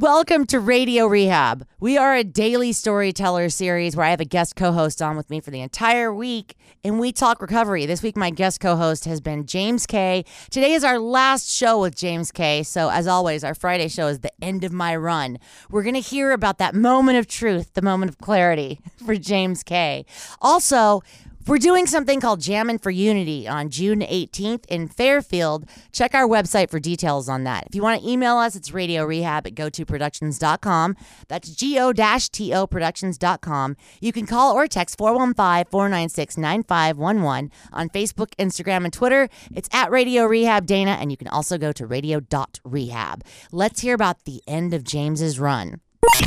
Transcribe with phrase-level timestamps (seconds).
[0.00, 1.66] Welcome to Radio Rehab.
[1.78, 5.28] We are a daily storyteller series where I have a guest co host on with
[5.28, 7.84] me for the entire week and we talk recovery.
[7.84, 10.24] This week, my guest co host has been James K.
[10.48, 12.62] Today is our last show with James K.
[12.62, 15.38] So, as always, our Friday show is the end of my run.
[15.68, 19.62] We're going to hear about that moment of truth, the moment of clarity for James
[19.62, 20.06] K.
[20.40, 21.02] Also,
[21.50, 25.68] we're doing something called Jammin' for Unity on June 18th in Fairfield.
[25.90, 27.66] Check our website for details on that.
[27.66, 30.96] If you want to email us, it's radio rehab at gotoproductions.com.
[31.26, 33.76] That's go-to productions.com.
[34.00, 39.28] You can call or text 415-496-9511 on Facebook, Instagram, and Twitter.
[39.52, 43.24] It's at Radio Rehab Dayna, and you can also go to radio.rehab.
[43.50, 45.80] Let's hear about the end of James's run.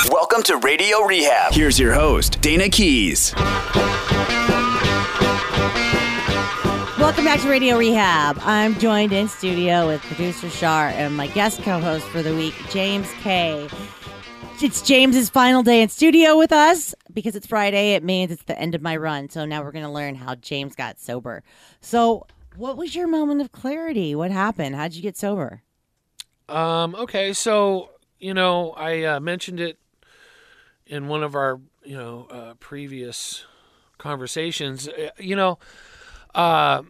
[0.10, 1.54] Welcome to Radio Rehab.
[1.54, 3.34] Here's your host, Dayna Keys.
[7.04, 8.38] Welcome back to Radio Rehab.
[8.44, 13.12] I'm joined in studio with producer Shar and my guest co-host for the week, James
[13.20, 13.68] K.
[14.62, 17.96] It's James's final day in studio with us because it's Friday.
[17.96, 19.28] It means it's the end of my run.
[19.28, 21.44] So now we're going to learn how James got sober.
[21.82, 24.16] So, what was your moment of clarity?
[24.16, 24.78] What happened?
[24.78, 25.62] How'd you get sober?
[26.48, 26.96] Um.
[26.96, 27.34] Okay.
[27.34, 29.78] So you know, I uh, mentioned it
[30.88, 33.46] in one of our you know uh, previous
[33.98, 34.88] conversations.
[34.88, 35.60] Uh, you know,
[36.34, 36.84] uh,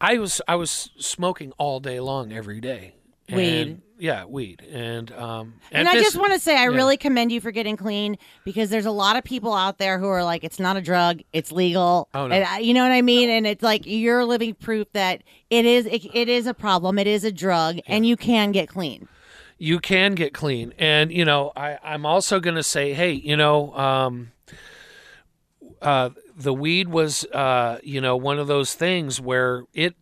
[0.00, 2.94] I was I was smoking all day long every day.
[3.28, 3.80] And, Weed.
[3.98, 4.62] Yeah, weed.
[4.70, 6.76] And um And, I this- just want to say, I yeah.
[6.76, 10.06] really commend you for getting clean because there's a lot of people out there who
[10.06, 12.08] are like, it's not a drug, it's legal.
[12.14, 12.34] Oh, no.
[12.36, 13.30] And you know what I mean?
[13.30, 17.06] And it's like you're living proof that it is it, it is a problem, it
[17.08, 19.08] is a drug, and you can get clean.
[19.58, 20.72] you can get clean.
[20.78, 24.30] And you know, I I'm also going to say, hey, you know, um,
[25.82, 29.94] uh, the weed was, uh, you know, one of those things where it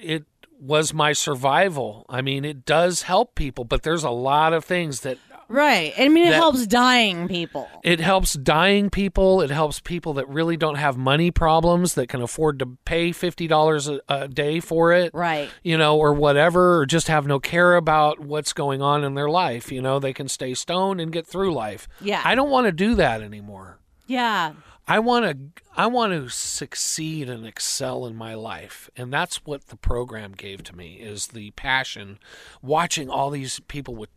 [0.00, 0.24] it
[0.60, 2.06] was my survival.
[2.08, 5.92] I mean, it does help people, but there's a lot of things that Right.
[5.98, 7.68] I mean, it That- helps dying people.
[7.84, 9.42] it helps dying people.
[9.42, 13.46] It helps people that really don't have money problems that can afford to pay fifty
[13.46, 15.12] dollars a a day for it.
[15.12, 15.50] Right.
[15.62, 19.28] you know, or whatever, or just have no care about what's going on in their
[19.28, 19.70] life.
[19.70, 21.86] You know, they can stay stoned and get through life.
[22.00, 22.22] Yeah.
[22.24, 23.78] I don't want to do that anymore.
[24.06, 24.52] Yeah.
[24.86, 28.90] I want to I want to succeed and excel in my life.
[28.96, 32.18] And that's what the program gave to me is the passion
[32.60, 34.10] watching all these people with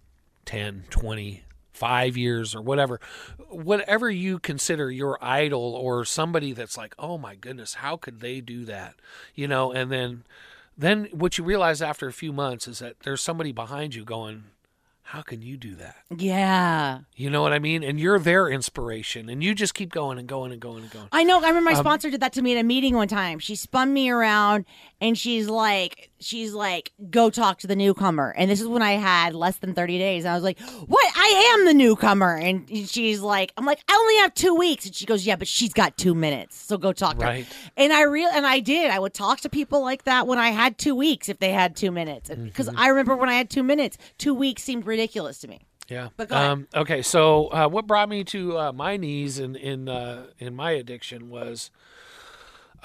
[0.46, 3.00] 10, 20, 5 years or whatever
[3.50, 8.42] whatever you consider your idol or somebody that's like, "Oh my goodness, how could they
[8.42, 8.96] do that?"
[9.34, 10.24] You know, and then
[10.78, 14.46] then what you realize after a few months is that there's somebody behind you going,
[15.06, 17.00] "How can you do that?" Yeah.
[17.16, 17.84] You know what I mean?
[17.84, 21.08] And you're their inspiration and you just keep going and going and going and going.
[21.12, 21.36] I know.
[21.36, 23.40] I Um, remember my sponsor did that to me at a meeting one time.
[23.40, 24.66] She spun me around
[25.02, 28.34] and she's like, she's like, go talk to the newcomer.
[28.38, 30.24] And this is when I had less than 30 days.
[30.24, 31.12] And I was like, what?
[31.16, 32.36] I am the newcomer.
[32.38, 34.86] And she's like, I'm like, I only have two weeks.
[34.86, 36.56] And she goes, yeah, but she's got two minutes.
[36.58, 37.46] So go talk to Right.
[37.46, 37.72] her.
[37.78, 38.90] And I real and I did.
[38.90, 41.76] I would talk to people like that when I had two weeks if they had
[41.76, 42.30] two minutes.
[42.30, 42.80] Because Mm-hmm.
[42.80, 45.60] I remember when I had two minutes, two weeks seemed ridiculous to me.
[45.88, 46.10] Yeah.
[46.18, 47.02] But um, okay.
[47.04, 51.30] So uh, what brought me to uh, my knees in in uh, in my addiction
[51.30, 51.70] was,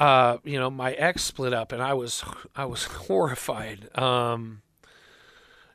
[0.01, 2.25] uh, you know, my ex split up, and I was
[2.57, 3.97] I was horrified.
[3.97, 4.63] Um,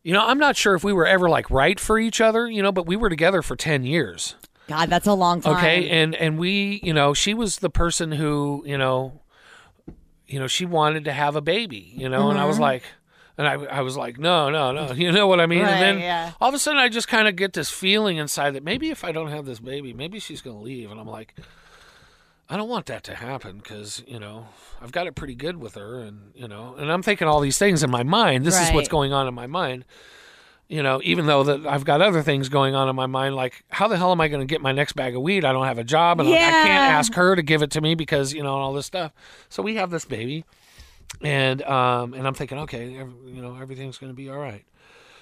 [0.04, 2.62] you know, I'm not sure if we were ever like right for each other, you
[2.62, 4.36] know, but we were together for ten years.
[4.68, 5.58] God, that's a long time.
[5.58, 9.22] Okay, and and we, you know, she was the person who, you know,
[10.28, 12.48] you know, she wanted to have a baby, you know, and I Mm-hmm.
[12.50, 12.84] was like,
[13.38, 15.62] and I, I was like, no, no, no, you know what I mean?
[15.62, 16.32] Right, and then yeah.
[16.42, 19.04] all of a sudden, I just kind of get this feeling inside that maybe if
[19.04, 21.36] I don't have this baby, maybe she's going to leave, and I'm like,
[22.50, 24.48] I don't want that to happen because you know
[24.82, 27.58] I've got it pretty good with her, and you know, and I'm thinking all these
[27.58, 28.46] things in my mind.
[28.46, 29.86] This is what's going on in my mind
[30.68, 33.64] you know, even though that I've got other things going on in my mind, like
[33.70, 35.46] how the hell am I going to get my next bag of weed?
[35.46, 37.82] I don't have a job, and I- I can't ask her to give it to
[37.82, 39.12] me because you know and all this stuff.
[39.48, 40.44] So we have this baby,
[41.22, 44.66] and um, and I'm thinking, okay, you know, everything's going to be all right.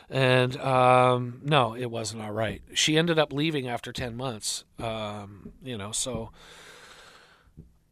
[0.10, 2.62] And um, no, it wasn't all right.
[2.74, 4.64] She ended up leaving after ten months.
[4.80, 6.32] Um, you know, so.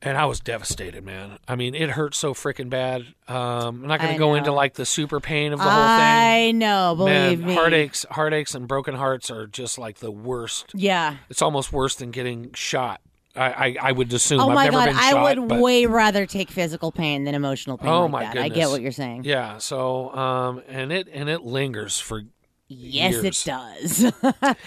[0.04, 1.38] And I was devastated, man.
[1.48, 3.02] I mean, it hurt so freaking bad.
[3.28, 4.36] Um, I'm not going to go know.
[4.36, 5.80] into like the super pain of the whole thing.
[5.80, 7.54] I know, believe Man, me.
[7.54, 10.72] heartaches, heartaches, and broken hearts are just like the worst.
[10.74, 11.18] Yeah.
[11.30, 13.00] It's almost worse than getting shot.
[13.36, 14.40] I, I, I would assume.
[14.42, 17.36] Oh I've my never god, I shot, would but- way rather take physical pain than
[17.36, 17.88] emotional pain.
[17.88, 18.38] Oh like my that.
[18.38, 19.24] I get what you're saying.
[19.24, 19.60] Yeah.
[19.60, 22.24] So, um, and it and it lingers for.
[22.68, 23.24] yes, years.
[23.24, 24.12] it does.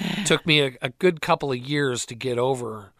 [0.26, 2.92] took me a, a good couple of years to get over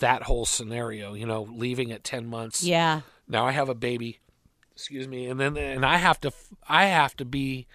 [0.00, 1.14] that whole scenario.
[1.14, 2.62] You know, leaving at ten months.
[2.64, 3.00] yeah.
[3.28, 4.18] Now I have a baby.
[4.72, 6.32] Excuse me, and then and I have to
[6.68, 7.66] I have to be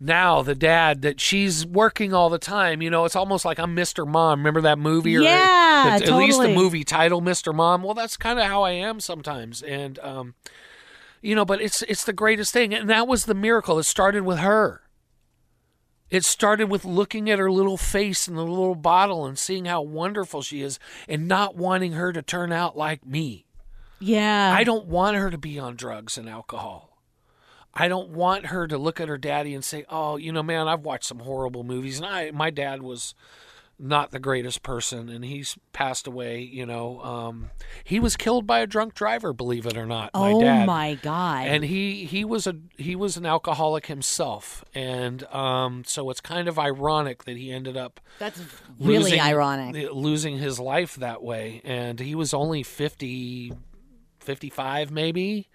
[0.00, 2.80] now the dad that she's working all the time.
[2.80, 4.06] You know, it's almost like I'm Mr.
[4.06, 4.38] Mom.
[4.38, 5.16] Remember that movie?
[5.16, 7.52] Or Yeah, the- At least the movie title, Mr.
[7.54, 7.82] Mom.
[7.82, 10.34] Well, that's kind of how I am sometimes, and um,
[11.20, 13.78] you know, but it's it's the greatest thing, and that was the miracle.
[13.80, 14.82] It started with her.
[16.10, 19.82] It started with looking at her little face in the little bottle and seeing how
[19.82, 20.78] wonderful she is,
[21.08, 23.44] and not wanting her to turn out like me.
[24.00, 24.54] Yeah.
[24.56, 26.98] I don't want her to be on drugs and alcohol.
[27.74, 30.66] I don't want her to look at her daddy and say, "Oh, you know, man,
[30.66, 33.14] I've watched some horrible movies, and I my dad was
[33.80, 36.40] not the greatest person, and he's passed away.
[36.40, 37.50] You know, um,
[37.84, 40.10] he was killed by a drunk driver, believe it or not.
[40.14, 40.66] My oh dad.
[40.66, 41.46] my god.
[41.46, 46.48] And he he was a he was an alcoholic himself, and um, so it's kind
[46.48, 48.40] of ironic that he ended up That's
[48.80, 49.88] really losing- ironic.
[49.92, 53.52] losing his life that way and he was only 50
[54.20, 55.48] 55 maybe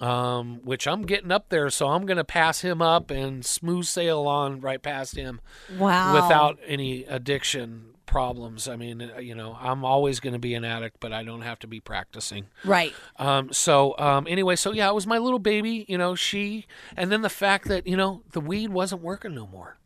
[0.00, 3.84] um, which i'm getting up there so i'm going to pass him up and smooth
[3.84, 5.40] sail on right past him
[5.76, 6.12] Wow.
[6.14, 10.64] without any addiction problems i mean uh, you know i'm always going to be an
[10.64, 12.94] addict but i don't have to be practicing Right.
[13.16, 17.10] um, so um, anyway, so yeah, it was my little baby, you know, she, and
[17.12, 19.76] then the fact that you know the weed wasn't working no more.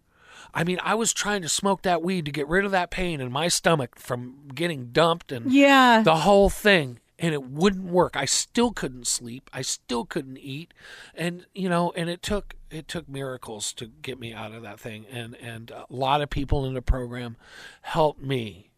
[0.55, 3.21] I mean, I was trying to smoke that weed to get rid of that pain
[3.21, 6.03] in my stomach from getting dumped and Yeah.
[6.05, 8.17] the whole thing, and it wouldn't work.
[8.17, 9.49] I still couldn't sleep.
[9.53, 10.75] I still couldn't eat,
[11.15, 14.81] and you know, and it took it took miracles to get me out of that
[14.81, 17.37] thing, and and a lot of people in the program
[17.83, 18.69] helped me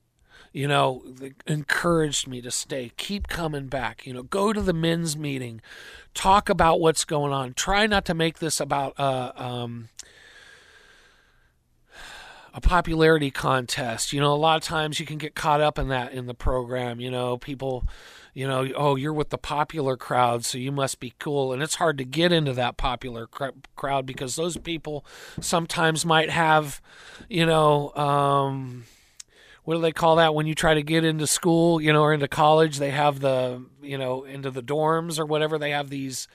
[0.52, 1.02] you know,
[1.49, 5.61] encouraged me to stay, keep coming back, you know, go to the men's meeting,
[6.14, 7.55] talk about what's going on.
[7.55, 9.88] Try not to make this about uh, um,
[12.55, 14.12] a popularity contest.
[14.12, 16.35] You know, a lot of times you can get caught up in that in the
[16.35, 17.01] program.
[17.01, 17.85] You know, people,
[18.33, 21.53] you know, oh, you're with the popular crowd, so you must be cool.
[21.53, 25.05] And it's hard to get into that popular cr- crowd because those people
[25.41, 26.81] sometimes might have,
[27.29, 28.85] you know, um,
[29.65, 32.15] what do they call that when you try to get into school, you know, or
[32.15, 32.79] into college?
[32.79, 35.59] They have the, you know, into the dorms or whatever.
[35.59, 36.29] They have these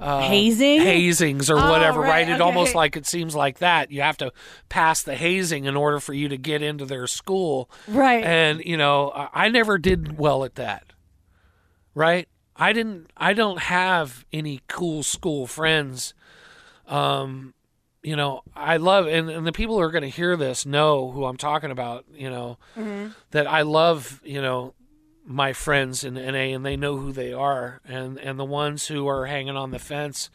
[0.00, 0.80] Hazing.
[0.80, 2.28] hazings or Oh, whatever, right, right?
[2.28, 2.42] It okay.
[2.42, 3.90] almost like it seems like that.
[3.90, 4.32] You have to
[4.68, 7.70] pass the hazing in order for you to get into their school.
[7.88, 8.24] Right.
[8.24, 10.92] And, you know, I never did well at that.
[11.94, 12.28] Right?
[12.54, 16.14] I didn't I don't have any cool school friends.
[16.86, 17.52] Um
[18.02, 21.10] you know, I love and, and the people who are going to hear this know
[21.10, 22.56] who I'm talking about, you know,
[23.32, 24.74] that I love, you know,
[25.26, 29.08] my friends in NA and they know who they are and and the ones who
[29.08, 30.30] are hanging on the fence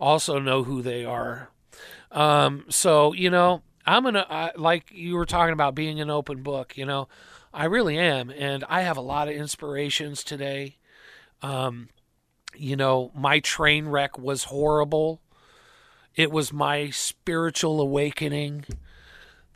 [0.00, 1.50] also know who they are.
[2.10, 6.76] Um so, you know, I'm to like you were talking about being an open book,
[6.76, 7.08] you know.
[7.52, 10.78] I really am and I have a lot of inspirations today.
[11.42, 11.90] Um
[12.56, 15.20] you know, my train wreck was horrible.
[16.16, 18.64] It was my spiritual awakening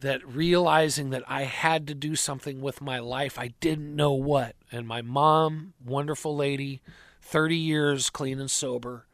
[0.01, 3.39] that realizing that I had to do something with my life.
[3.39, 4.55] I didn't know what.
[4.71, 6.83] And my mom, wonderful lady,
[7.23, 9.07] 30 years clean and sober,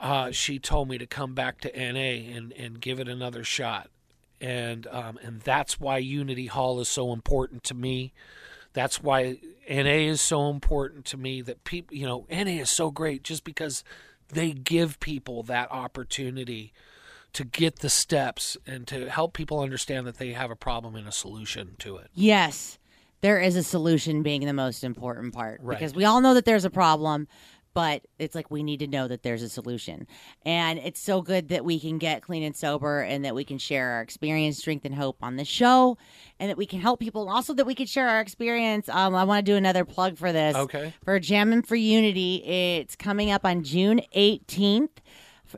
[0.00, 3.88] uh, she told me to come back to NA and, and give it another shot.
[4.40, 8.12] And um, and that's why Unity Hall is so important to me.
[8.74, 9.38] That's why
[9.70, 11.40] NA is so important to me.
[11.40, 13.84] That people, you know, NA is so great just because
[14.28, 16.72] they give people that opportunity
[17.34, 21.06] to get the steps and to help people understand that they have a problem and
[21.06, 22.08] a solution to it.
[22.14, 22.78] Yes,
[23.20, 25.78] there is a solution being the most important part Right.
[25.78, 27.26] because we all know that there's a problem,
[27.72, 30.06] but it's like we need to know that there's a solution.
[30.46, 33.58] And it's so good that we can get clean and sober and that we can
[33.58, 35.98] share our experience, strength, and hope on the show
[36.38, 37.28] and that we can help people.
[37.28, 38.88] Also that we can share our experience.
[38.88, 40.54] Um, I want to do another plug for this.
[40.54, 40.92] Okay.
[41.04, 44.90] For Jammin' for Unity, it's coming up on June 18th.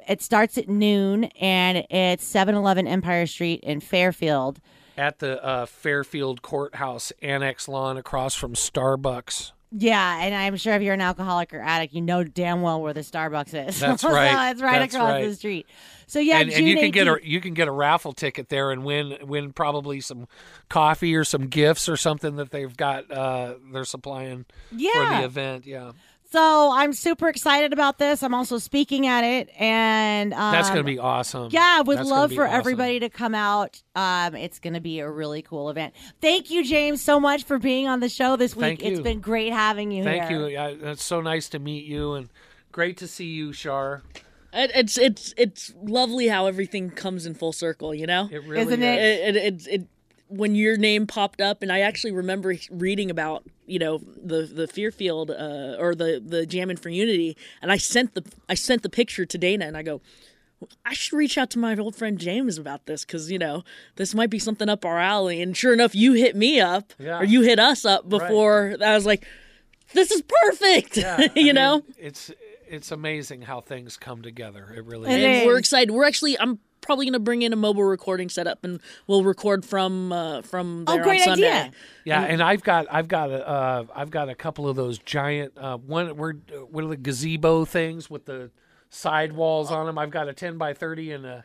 [0.09, 4.61] It starts at noon and it's 711 Empire Street in Fairfield.
[4.97, 9.53] At the uh, Fairfield Courthouse Annex lawn across from Starbucks.
[9.73, 12.95] Yeah, and I'm sure if you're an alcoholic or addict, you know damn well where
[12.95, 13.81] the Starbucks is.
[13.81, 14.53] That's So right.
[14.53, 15.27] it's right That's across right.
[15.27, 15.67] the street.
[16.07, 18.71] So yeah, and, and you can get a you can get a raffle ticket there
[18.71, 20.29] and win win probably some
[20.69, 25.67] coffee or some gifts or something that they've got uh, they're supplying for the event.
[25.67, 25.93] Yeah,
[26.31, 28.23] So I'm super excited about this.
[28.23, 31.51] I'm also speaking at it, and um, that's going to be awesome.
[31.53, 32.59] Yeah, I would That's love for awesome.
[32.59, 33.81] everybody to come out.
[33.95, 35.95] Um, it's going to be a really cool event.
[36.21, 38.63] Thank you, James, so much for being on the show this week.
[38.63, 39.05] Thank It's you.
[39.05, 40.13] been great having you here.
[40.13, 40.41] Thank here.
[40.41, 40.47] you.
[40.49, 42.29] Yeah, it's so nice to meet you and
[42.73, 44.03] great to see you, Shar.
[44.53, 48.29] It's it's it's lovely how everything comes in full circle, you know.
[48.33, 48.99] It really Isn't is.
[48.99, 49.37] it?
[49.37, 49.89] It, it, it, it
[50.29, 54.67] when your name popped up, and I actually remember reading about you know the the
[54.67, 58.89] Fairfield uh, or the the Jammin' for Unity, and I sent the I sent the
[58.91, 60.01] picture to Dayna, and I go,
[60.85, 63.63] I should reach out to my old friend James about this because you know
[63.97, 65.41] this might be something up our alley.
[65.43, 67.19] And sure enough, you hit me up Yeah.
[67.21, 68.77] or you hit us up before.
[68.85, 69.25] I was like,
[69.93, 71.83] "This is perfect," Yeah, I you mean, know.
[71.99, 72.31] it's
[72.69, 74.73] it's amazing how things come together.
[74.77, 75.39] It really It is.
[75.43, 75.93] And we're excited.
[75.93, 80.13] We're actually I'm probably gonna bring in a mobile recording setup and we'll record from
[80.13, 81.51] uh, from Oh, there great on Sunday.
[81.51, 81.73] idea.
[82.05, 85.53] Yeah, and I've got I've got a uh, I've got a couple of those giant
[85.59, 86.35] uh, one we're
[86.71, 88.51] what are the gazebo things with the
[88.89, 89.99] side walls on them.
[89.99, 91.45] I've got a ten by thirty and a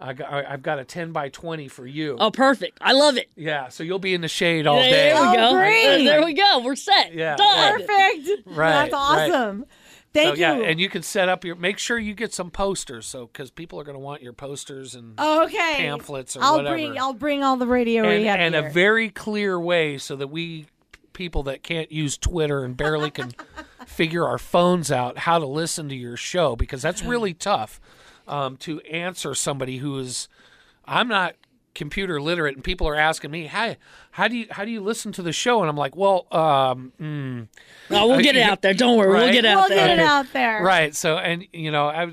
[0.00, 2.16] I got, I've got a ten by twenty for you.
[2.18, 2.78] Oh, perfect!
[2.80, 3.30] I love it.
[3.36, 5.12] Yeah, so you'll be in the shade all there day.
[5.12, 5.52] There we Oh, go.
[5.56, 6.04] great.
[6.04, 6.62] There we go.
[6.64, 7.14] We're set.
[7.14, 7.80] Yeah, Done.
[7.80, 8.28] Perfect.
[8.46, 9.30] Right, That's right.
[10.14, 10.22] Awesome.
[10.22, 11.56] So, Thank yeah, and you can set up your.
[11.56, 14.94] Make sure you get some posters, so because people are going to want your posters
[14.94, 15.74] and okay.
[15.76, 16.74] pamphlets or I'll whatever.
[16.74, 20.66] bring I'll bring all the radio and, and a very clear way so that we
[21.12, 23.32] people that can't use Twitter and barely can
[23.86, 27.80] figure our phones out how to listen to your show because that's really tough
[28.28, 30.28] um, to answer somebody who is
[30.84, 31.36] I'm not
[31.74, 33.74] computer literate and people are asking me how
[34.12, 36.92] how do you how do you listen to the show and I'm like well um
[37.00, 37.48] mm,
[37.90, 38.74] No, we'll get it out there.
[38.74, 39.10] Don't worry.
[39.10, 39.88] We'll get it out we'll there.
[39.88, 40.62] get it out there.
[40.62, 42.04] right so and you know I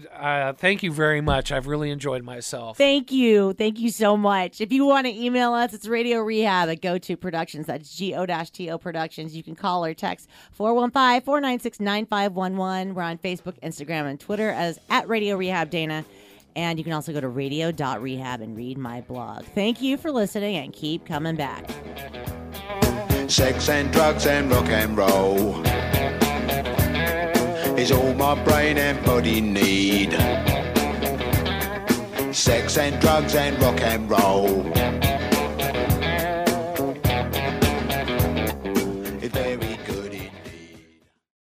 [0.49, 3.53] uh, thank you very much I've really enjoyed myself Thank you.
[3.53, 4.59] Thank you so much.
[4.61, 7.67] If you want to email us, it's Radio Rehab at Go To Productions.
[7.67, 9.35] That's G O T O Productions.
[9.35, 12.95] You can call or text 415 496 9511.
[12.95, 16.03] We're on Facebook, Instagram, and Twitter as at Radio Rehab Dayna.
[16.55, 19.45] And you can also go to radio.rehab and read my blog.
[19.55, 21.69] Thank you for listening and keep coming back.
[23.29, 25.65] Sex and drugs and rock and roll
[27.77, 30.11] is all my brain and body need.
[32.33, 34.63] Sex and drugs and rock and roll